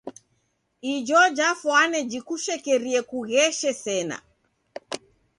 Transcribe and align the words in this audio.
Ijo 0.93 1.19
jafwane 1.37 1.97
jikushekerie 2.11 2.99
kugheshe 3.09 3.69
sena. 3.83 4.17